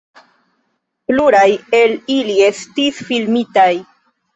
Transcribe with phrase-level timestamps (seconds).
[1.11, 1.45] Pluraj
[1.83, 3.73] el ili estis filmitaj.